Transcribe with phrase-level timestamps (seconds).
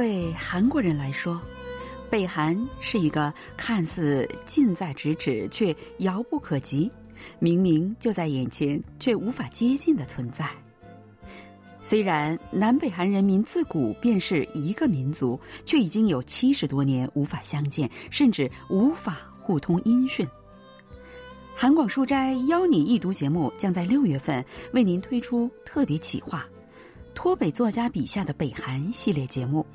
[0.00, 1.38] 对韩国人来说，
[2.08, 6.90] 北韩是一个看似近在咫尺却遥不可及，
[7.38, 10.48] 明明就在眼前却无法接近的存在。
[11.82, 20.26] 虽然南北韩人民自古便是一个民族，却已经有七十多年无法相见，甚至无法互通音讯。
[21.54, 26.48] 韩广书斋邀你一读节目将在六月份为您推出特别企划——
[27.22, 29.66] 脱北作家笔下的北韩系列节目。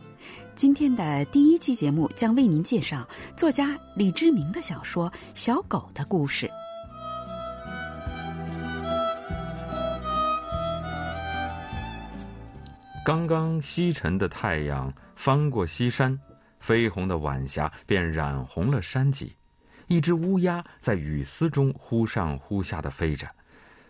[0.55, 6.47] 今天的第一期节目将为您介绍作家李志明的小说《小狗的故事》。
[13.05, 16.19] 刚刚西沉的太阳翻过西山，
[16.59, 19.35] 绯红的晚霞便染红了山脊。
[19.85, 23.27] 一只乌鸦在雨丝中忽上忽下的飞着，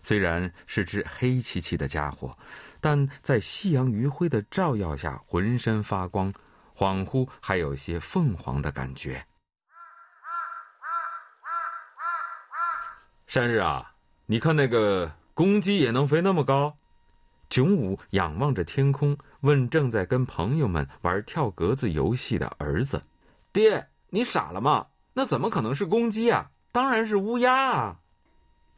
[0.03, 2.38] 虽然是只黑漆漆的家伙，
[2.86, 6.31] 但在夕阳余晖的照耀下，浑身发光，
[6.75, 9.25] 恍惚还有些凤凰的感觉。
[13.25, 13.92] 山日啊，
[14.27, 16.77] 你看那个公鸡也能飞那么高？
[17.50, 23.02] 囧武仰望着天空，问正在跟朋友们玩跳格子游戏的儿子
[23.52, 24.86] ：“爹，你傻了吗？
[25.11, 26.52] 那怎么可能是公鸡啊？
[26.72, 27.99] 当然是乌鸦啊！”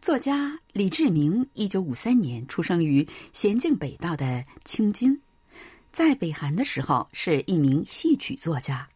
[0.02, 5.20] 作家李志明，一九五三年出生于咸镜北道的青津，
[5.92, 8.88] 在北韩的时候是一名戏曲作家。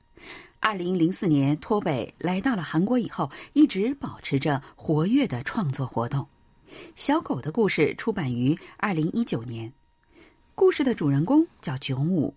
[0.60, 6.26] 二零零四年脱北来到了韩国以后，一直保持着活跃的创作活动。
[6.96, 9.74] 小狗的故事出版于二零一九年。
[10.56, 12.34] 故事的主人公叫炯武，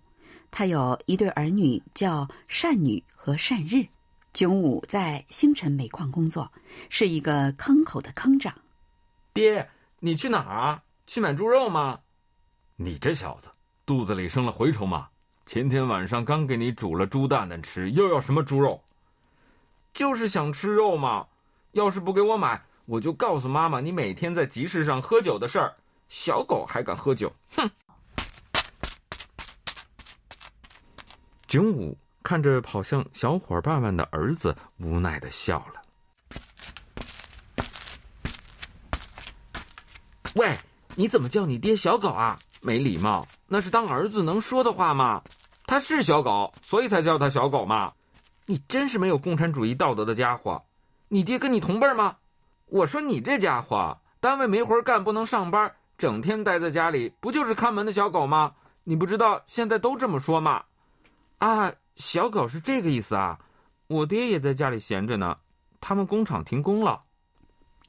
[0.51, 3.85] 他有一对儿女叫善女和善日。
[4.35, 6.51] 炯武在星辰煤矿工作，
[6.89, 8.53] 是一个坑口的坑长。
[9.33, 9.69] 爹，
[9.99, 10.83] 你去哪儿啊？
[11.07, 12.01] 去买猪肉吗？
[12.75, 13.47] 你这小子
[13.85, 15.07] 肚子里生了蛔虫吗？
[15.45, 18.83] 前天晚上刚给你煮了猪蛋蛋吃，又要什么猪肉？
[19.93, 21.25] 就是想吃肉嘛。
[21.71, 22.61] 要是不给我买。
[22.85, 25.73] 我就告诉妈妈，你每天在集市上喝酒的事儿。
[26.09, 27.31] 小狗还敢喝酒？
[27.55, 27.71] 哼！
[31.47, 35.81] 炯武看着跑向小伙伴们的儿子，无奈的笑了。
[40.33, 40.57] 喂，
[40.95, 42.35] 你怎么叫你爹小狗啊？
[42.61, 43.27] 没礼貌！
[43.47, 45.21] 那是当儿子能说的话吗？
[45.67, 47.93] 他是小狗，所以才叫他小狗嘛。
[48.47, 50.65] 你真是没有共产主义道德的家伙！
[51.07, 52.17] 你爹跟你同辈吗？
[52.65, 58.55] 我说你这家伙，单位没活干，不能上班，整天待在家里，不就是看门的小狗吗？
[58.83, 60.63] 你不知道现在都这么说吗？
[61.37, 63.39] 啊，小狗是这个意思啊！
[63.87, 65.37] 我爹也在家里闲着呢，
[65.79, 67.03] 他们工厂停工了。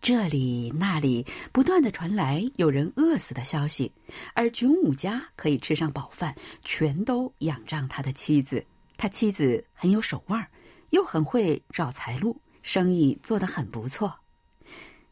[0.01, 3.91] 这里那里不断的传来有人饿死的消息，
[4.35, 8.65] 而炯武家可以吃上饱饭，全都仰仗他的妻子。
[8.97, 10.47] 他妻子很有手腕，
[10.91, 14.15] 又很会找财路，生意做得很不错。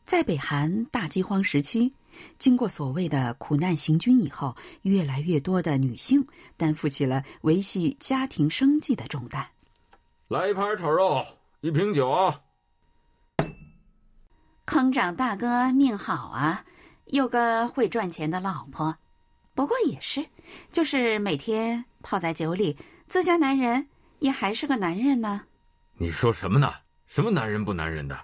[0.07, 1.93] 在北韩大饥荒时期，
[2.39, 6.27] 经过所谓的苦难行军以后，越来越多的女性
[6.57, 9.47] 担负起了维系家庭生计的重担。
[10.29, 11.25] 来一盘炒肉，
[11.61, 12.41] 一瓶酒啊！
[14.67, 16.65] 坑长大哥命好啊，
[17.07, 18.97] 有个会赚钱的老婆。
[19.55, 20.27] 不过也是，
[20.73, 22.77] 就是每天泡在酒里，
[23.09, 23.87] 自家男人
[24.19, 25.43] 也还是个男人呢。
[25.97, 26.73] 你说什么呢？
[27.07, 28.19] 什么男人不男人的？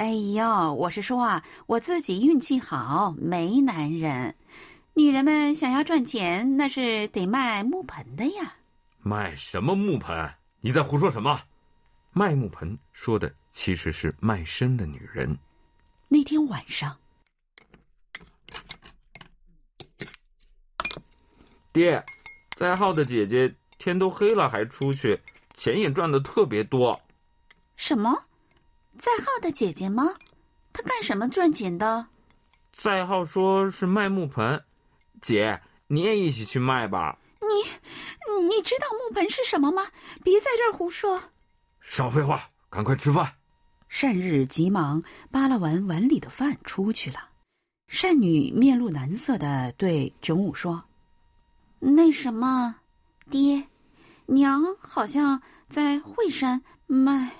[0.00, 4.34] 哎呦，我是说啊，我自己运气好，没男人。
[4.94, 8.54] 女人们想要赚钱，那是得卖木盆的呀。
[9.02, 10.32] 卖什么木盆？
[10.62, 11.42] 你在胡说什么？
[12.12, 15.38] 卖木盆说的其实是卖身的女人。
[16.08, 16.96] 那天晚上，
[21.74, 22.02] 爹，
[22.56, 25.20] 在号的姐姐天都黑了还出去，
[25.56, 26.98] 钱也赚的特别多。
[27.76, 28.18] 什么？
[29.00, 30.14] 在浩的姐姐吗？
[30.74, 32.06] 她干什么赚钱的？
[32.70, 34.62] 在浩说是卖木盆，
[35.22, 37.18] 姐你也一起去卖吧。
[37.40, 39.86] 你，你知道木盆是什么吗？
[40.22, 41.18] 别在这儿胡说。
[41.80, 43.36] 少废话，赶快吃饭。
[43.88, 47.30] 善日急忙扒拉完碗里的饭出去了。
[47.88, 50.84] 善女面露难色的对炯武说
[51.80, 52.76] ：“那什么，
[53.30, 53.66] 爹，
[54.26, 57.30] 娘好像在惠山卖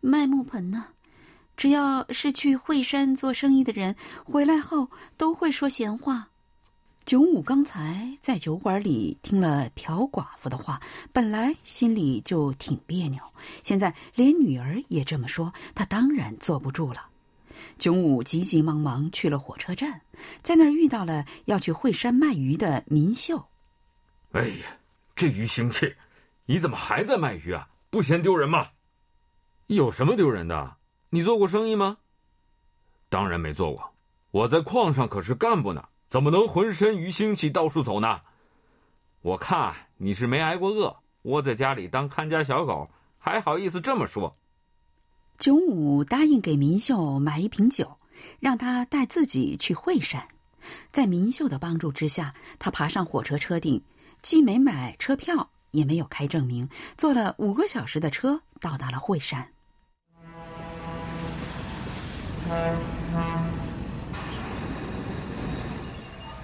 [0.00, 0.86] 卖木盆呢。”
[1.56, 6.28] 只要是去惠山做生意的人，回来后都会说闲话。
[7.04, 10.80] 九五刚才在酒馆里听了朴寡妇的话，
[11.12, 13.20] 本来心里就挺别扭，
[13.62, 17.08] 现在连女儿也这么说，他当然坐不住了。
[17.78, 20.00] 九五急急忙忙去了火车站，
[20.42, 23.44] 在那儿遇到了要去惠山卖鱼的民秀。
[24.32, 24.78] 哎呀，
[25.14, 25.94] 这鱼腥气，
[26.46, 27.68] 你怎么还在卖鱼啊？
[27.90, 28.68] 不嫌丢人吗？
[29.66, 30.76] 有什么丢人的？
[31.14, 31.98] 你做过生意吗？
[33.08, 33.88] 当然没做过，
[34.32, 38.20] 我在矿上可是干部呢，怎么能浑身鱼腥气到处走呢？
[39.22, 44.34] 我看你是没挨过饿，窝在家里当看家小狗，还好意思这么说。
[45.38, 47.96] 九五答应给明秀买一瓶酒，
[48.40, 50.26] 让他带自己去惠山。
[50.90, 53.80] 在明秀的帮助之下，他爬上火车车顶，
[54.20, 56.68] 既没买车票，也没有开证明，
[56.98, 59.53] 坐了五个小时的车，到达了惠山。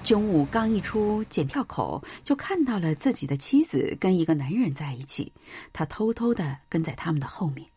[0.02, 5.32] 九五刚一出检票口，就看到了自己的妻子跟一个男人在一起，
[5.72, 7.68] 他偷偷的跟在他们的后面。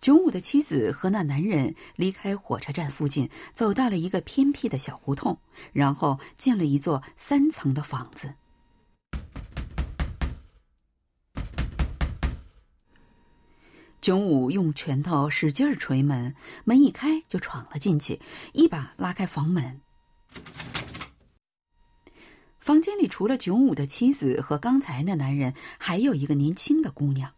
[0.00, 5.38] 九五的妻子和那男人离开火车站附近，走到了一个偏僻的小胡同，
[5.72, 8.34] 然后进了一座三层的房子。
[14.00, 18.20] 九五用拳头使劲儿捶门，门一开就闯了进去，
[18.52, 19.80] 一把拉开房门。
[22.58, 27.32] 房间里除了九五的妻子和刚才那男人，还有一个年轻的姑娘。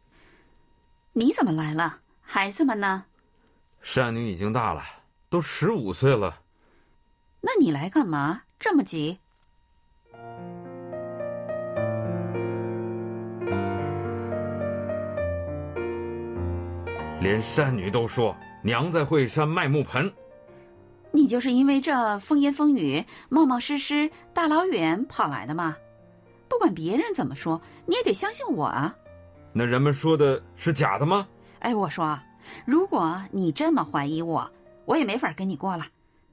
[1.15, 2.01] 你怎么来了？
[2.21, 3.05] 孩子们呢？
[3.81, 4.83] 善女已经大了，
[5.29, 6.43] 都十五岁了。
[7.41, 8.43] 那你来干嘛？
[8.59, 9.19] 这么急？
[17.23, 20.13] 连山女都说娘在惠山卖木盆。
[21.13, 25.77] 你就是因为这风言风语、冒冒失失，大老远跑来的吗？
[26.49, 28.93] 不管别人怎么说，你也得相信我啊！
[29.53, 31.29] 那人们说的是假的吗？
[31.61, 32.19] 哎，我说，
[32.67, 34.51] 如果你这么怀疑我，
[34.85, 35.87] 我也没法跟你过了。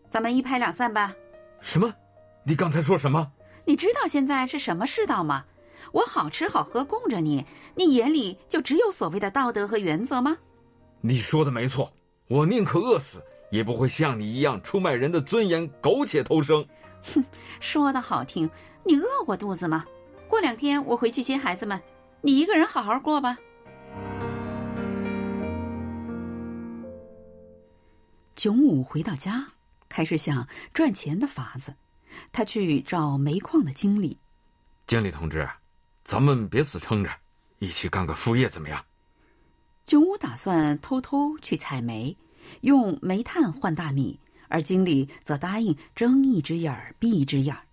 [0.09, 1.13] 咱们一拍两散吧。
[1.61, 1.93] 什么？
[2.43, 3.31] 你刚才说什么？
[3.63, 5.45] 你知道现在是什么世道吗？
[5.91, 7.45] 我好吃好喝供着你，
[7.75, 10.35] 你眼里就只有所谓的道德和原则吗？
[11.01, 11.91] 你说的没错，
[12.27, 13.23] 我宁可饿死。
[13.51, 16.63] 也不会像你一样出卖人的尊严，苟且偷生。
[17.01, 17.25] 哼，
[17.59, 18.47] 说的好听，
[18.85, 19.83] 你饿过肚子吗？
[20.27, 21.81] 过两天我回去接孩子们，
[22.21, 23.35] 你一个人好好过吧。
[28.35, 29.47] 囧武回到家，
[29.89, 31.73] 开始想赚钱的法子。
[32.31, 34.19] 他去找煤矿的经理。
[34.85, 35.49] 经理同志，
[36.03, 37.09] 咱们别死撑着，
[37.57, 38.79] 一起干个副业怎么样？
[39.89, 42.15] 囧武打算偷偷去采煤。
[42.61, 47.63] 用煤炭换大米，而经理则答应睁一只眼儿闭一只眼儿。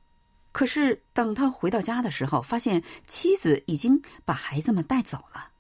[0.50, 5.50] 可是等他回到家的时候，发现妻子已经把孩子们带走了。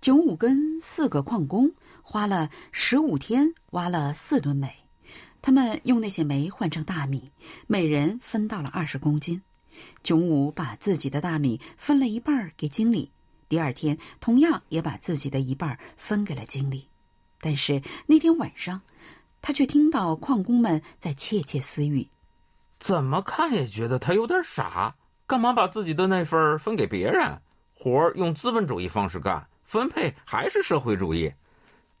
[0.00, 1.70] 九五跟四个矿工
[2.00, 4.74] 花了十五天挖了四吨煤，
[5.42, 7.30] 他们用那些煤换成大米，
[7.66, 9.42] 每人分到了二十公斤。
[10.02, 13.10] 九五把自己的大米分了一半给经理，
[13.48, 16.88] 第二天同样也把自己的一半分给了经理。
[17.40, 18.82] 但是那天晚上，
[19.40, 22.08] 他却听到矿工们在窃窃私语。
[22.78, 24.94] 怎么看也觉得他有点傻，
[25.26, 27.40] 干嘛把自己的那份分给别人？
[27.74, 31.32] 活用资本主义方式干，分配还是社会主义？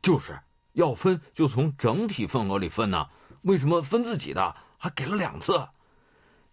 [0.02, 0.38] 就是
[0.72, 3.06] 要分就从整体份额里分呢，
[3.42, 5.68] 为什么分自己的还给了两次？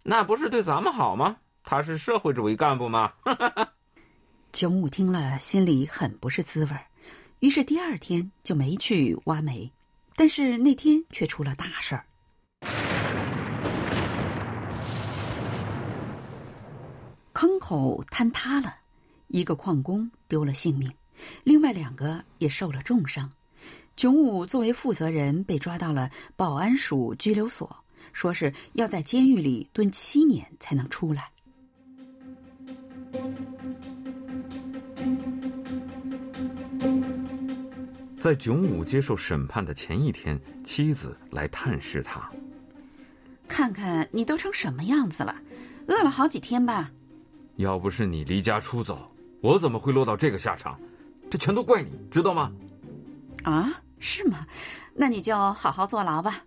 [0.03, 1.37] 那不是对咱们好吗？
[1.63, 3.13] 他是社会主义干部吗？
[3.23, 3.73] 哈哈哈
[4.55, 6.85] 九五听了，心里很不是滋味儿。
[7.39, 9.69] 于是第二天就没去挖煤，
[10.15, 12.05] 但是那天却出了大事儿。
[17.33, 18.73] 坑口坍塌了，
[19.27, 20.89] 一个矿工丢了性命，
[21.43, 23.29] 另外两个也受了重伤。
[23.97, 27.83] 囧武作为负责人被抓到了保安署拘留所，
[28.13, 31.29] 说是要在监狱里蹲七年才能出来。
[38.25, 42.27] 在囧武接受审判的前一天，妻子来探视他。
[43.47, 45.35] 看看你都成什么样子了，
[45.85, 46.89] 饿了好几天吧？
[47.57, 50.75] 要不是你离家出走，我怎么会落到这个下场？
[51.29, 52.51] 这全都怪你，知道吗？
[53.43, 54.47] 啊，是吗？
[54.95, 56.41] 那你就好好坐牢吧，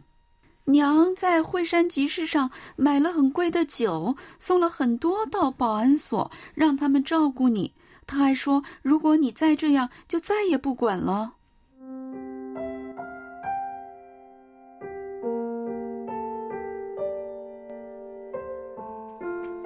[0.70, 7.74] 娘在惠山集市上买了很贵的酒，送了很多到保安所，让他们照顾你。
[8.06, 11.32] 他还说，如果你再这样，就再也不管了。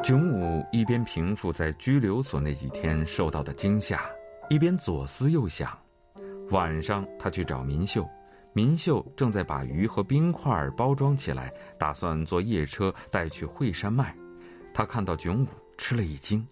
[0.04, 4.08] 炯武一边平复在拘留所那几天受到的惊吓，
[4.52, 5.76] 一边左思右想。
[6.52, 8.08] 晚上，他去找民秀。
[8.54, 14.16] 民秀正在把鱼和冰块包装起来，打算坐夜车带去惠山卖。
[14.74, 16.46] 他看到炯武，吃了一惊。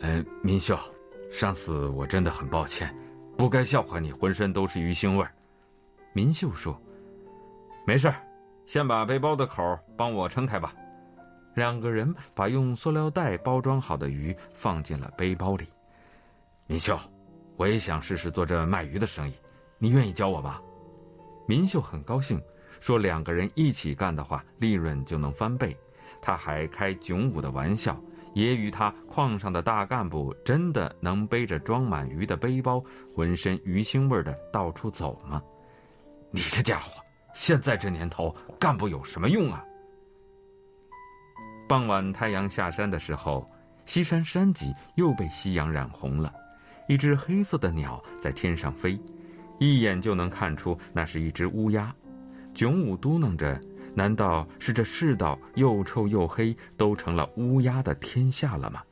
[0.00, 0.78] 呃，民秀，
[1.30, 2.92] 上次我真的很抱歉，
[3.36, 5.32] 不该笑话你浑身都是鱼腥味儿。
[6.12, 6.80] 民秀说
[7.86, 8.12] ：“没事
[8.64, 10.74] 先把背包的口帮我撑开吧。”
[11.54, 15.66] 两个人把用塑料袋包装好的鱼放进了背包里。
[16.66, 16.98] 民秀，
[17.56, 19.34] 我也想试试做这卖鱼的生意，
[19.78, 20.60] 你愿意教我吧？
[21.46, 22.40] 民秀很高兴，
[22.80, 25.76] 说：“两个人一起干的话，利润就能翻倍。”
[26.20, 27.94] 他还开囧武的玩笑，
[28.34, 32.82] 揶揄他矿上的大干部真的能背着装满鱼的背包，
[33.14, 35.40] 浑身鱼腥味的到处走吗？
[36.32, 37.00] 你这家伙，
[37.32, 39.64] 现在这年头，干部有什么用啊？
[41.68, 43.46] 傍晚太阳下山的时候，
[43.84, 46.32] 西山山脊又被夕阳染红了，
[46.88, 48.98] 一只黑色的鸟在天上飞。
[49.58, 51.94] 一眼就能看出那是一只乌鸦，
[52.54, 53.58] 囧武嘟囔着
[53.94, 58.82] ：“难道是这世道又臭又黑，都成了乌鸦的天下了吗？”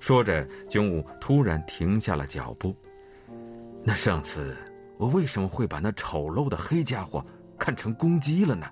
[0.00, 2.74] 说着，囧武突然停下了脚步。
[3.84, 4.56] 那上次
[4.98, 7.24] 我为什么会把那丑陋的黑家伙
[7.58, 8.66] 看成公鸡了呢？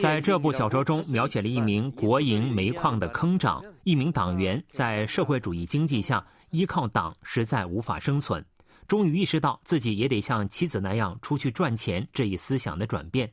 [0.00, 8.44] 在这部小说中，描写了一名国营煤矿的坑长，一名党员在社会主义经济下依靠党实在无法生存，
[8.88, 13.30] 终于意识到自己也得像妻子那样出去赚钱这一思想的转变。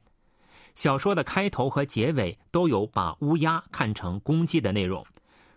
[0.76, 5.04] 小说的开头和结尾都有把乌鸦看成公鸡的内容，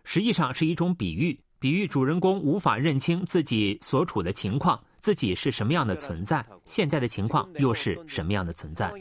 [0.05, 4.83] 实际上是一种比喻，比喻主人公无法认清自己所处的情况。
[5.01, 6.45] 自己是什么样的存在？
[6.65, 8.93] 现在的情况又是什么样的存在？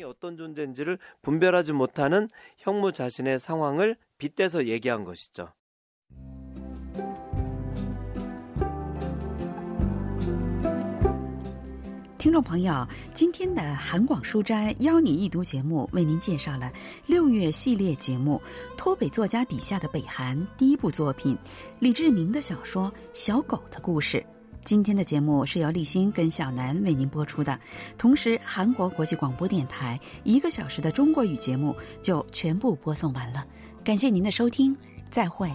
[12.18, 16.72] 听众朋友，今天的韩广书斋邀你一读节目，为您介绍了
[17.06, 18.42] 六月系列节目
[18.76, 21.38] 脱北作家笔下的北韩第一部作品
[21.80, 24.18] 李志明的小说《小狗的故事》。
[24.64, 27.58] 今天的节目是由立新跟小南为您播出的，
[27.98, 33.46] 同时韩国国际广播电台一个小时的中国语节目就全部播送完了，
[33.84, 34.76] 感谢您的收听，
[35.10, 35.50] 再会。